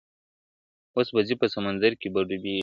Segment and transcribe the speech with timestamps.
[0.95, 2.57] اوس به ځي په سمندر کی به ډوبیږي!.